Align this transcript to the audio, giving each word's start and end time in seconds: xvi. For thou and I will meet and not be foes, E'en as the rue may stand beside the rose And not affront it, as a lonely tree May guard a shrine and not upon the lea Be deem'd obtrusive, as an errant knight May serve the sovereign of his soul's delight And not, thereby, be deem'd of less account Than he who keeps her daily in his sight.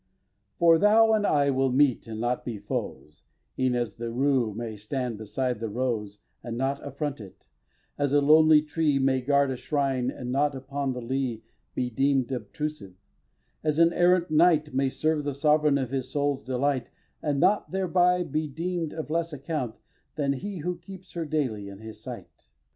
xvi. 0.01 0.57
For 0.57 0.77
thou 0.79 1.13
and 1.13 1.27
I 1.27 1.51
will 1.51 1.71
meet 1.71 2.07
and 2.07 2.19
not 2.19 2.43
be 2.43 2.57
foes, 2.57 3.21
E'en 3.59 3.75
as 3.75 3.97
the 3.97 4.09
rue 4.09 4.51
may 4.55 4.75
stand 4.75 5.19
beside 5.19 5.59
the 5.59 5.69
rose 5.69 6.17
And 6.43 6.57
not 6.57 6.83
affront 6.83 7.21
it, 7.21 7.45
as 7.99 8.11
a 8.11 8.19
lonely 8.19 8.63
tree 8.63 8.97
May 8.97 9.21
guard 9.21 9.51
a 9.51 9.55
shrine 9.55 10.09
and 10.09 10.31
not 10.31 10.55
upon 10.55 10.93
the 10.93 11.03
lea 11.03 11.43
Be 11.75 11.91
deem'd 11.91 12.31
obtrusive, 12.31 12.95
as 13.63 13.77
an 13.77 13.93
errant 13.93 14.31
knight 14.31 14.73
May 14.73 14.89
serve 14.89 15.23
the 15.23 15.35
sovereign 15.35 15.77
of 15.77 15.91
his 15.91 16.09
soul's 16.09 16.41
delight 16.41 16.89
And 17.21 17.39
not, 17.39 17.69
thereby, 17.69 18.23
be 18.23 18.47
deem'd 18.47 18.93
of 18.93 19.11
less 19.11 19.31
account 19.31 19.75
Than 20.15 20.33
he 20.33 20.57
who 20.61 20.79
keeps 20.79 21.13
her 21.13 21.25
daily 21.25 21.69
in 21.69 21.77
his 21.77 22.01
sight. 22.01 22.47